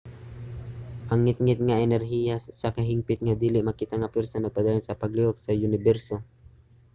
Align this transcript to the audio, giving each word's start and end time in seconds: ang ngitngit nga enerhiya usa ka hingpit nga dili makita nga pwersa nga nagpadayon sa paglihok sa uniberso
ang 1.11 1.19
ngitngit 1.23 1.59
nga 1.67 1.81
enerhiya 1.85 2.35
usa 2.53 2.69
ka 2.75 2.81
hingpit 2.89 3.19
nga 3.23 3.35
dili 3.43 3.59
makita 3.67 3.95
nga 3.99 4.11
pwersa 4.13 4.35
nga 4.37 4.43
nagpadayon 4.45 4.83
sa 4.85 4.97
paglihok 5.01 5.37
sa 5.39 5.57
uniberso 5.67 6.15